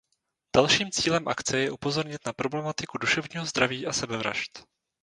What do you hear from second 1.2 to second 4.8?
akce je upozornit na problematiku duševního zdraví a sebevražd.